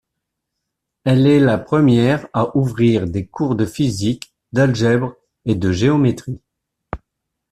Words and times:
Elle 1.03 1.27
est 1.27 1.39
la 1.39 1.59
première 1.59 2.27
à 2.33 2.57
ouvrir 2.57 3.05
des 3.05 3.27
cours 3.27 3.55
de 3.55 3.67
physique, 3.67 4.33
d'algèbre 4.51 5.13
et 5.45 5.53
de 5.53 5.71
géométrie. 5.71 6.41